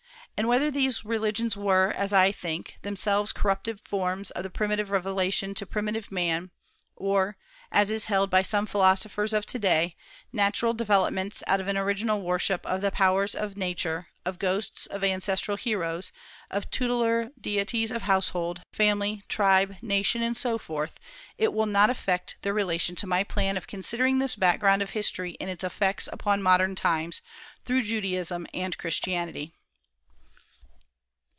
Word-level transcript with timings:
And 0.37 0.47
whether 0.47 0.71
these 0.71 1.05
religions 1.05 1.55
were, 1.55 1.91
as 1.91 2.13
I 2.13 2.31
think, 2.31 2.79
themselves 2.81 3.31
corrupted 3.31 3.79
forms 3.87 4.31
of 4.31 4.41
the 4.41 4.49
primitive 4.49 4.89
revelation 4.89 5.53
to 5.53 5.67
primitive 5.67 6.11
man, 6.11 6.49
or, 6.95 7.37
as 7.71 7.91
is 7.91 8.05
held 8.05 8.31
by 8.31 8.41
some 8.41 8.65
philosophers 8.65 9.33
of 9.33 9.45
to 9.45 9.59
day, 9.59 9.95
natural 10.33 10.73
developments 10.73 11.43
out 11.45 11.61
of 11.61 11.67
an 11.67 11.77
original 11.77 12.21
worship 12.21 12.65
of 12.65 12.81
the 12.81 12.89
powers 12.89 13.35
of 13.35 13.55
Nature, 13.55 14.07
of 14.25 14.39
ghosts 14.39 14.87
of 14.87 15.03
ancestral 15.03 15.57
heroes, 15.57 16.11
of 16.49 16.71
tutelar 16.71 17.29
deities 17.39 17.91
of 17.91 18.01
household, 18.01 18.63
family, 18.73 19.21
tribe, 19.29 19.75
nation, 19.79 20.23
and 20.23 20.35
so 20.35 20.57
forth, 20.57 20.99
it 21.37 21.53
will 21.53 21.67
not 21.67 21.91
affect 21.91 22.37
their 22.41 22.51
relation 22.55 22.95
to 22.95 23.05
my 23.05 23.23
plan 23.23 23.57
of 23.57 23.67
considering 23.67 24.17
this 24.17 24.35
background 24.35 24.81
of 24.81 24.89
history 24.89 25.33
in 25.33 25.49
its 25.49 25.63
effects 25.63 26.09
upon 26.11 26.41
modern 26.41 26.73
times, 26.73 27.21
through 27.63 27.83
Judaism 27.83 28.47
and 28.55 28.75
Christianity. 28.79 29.53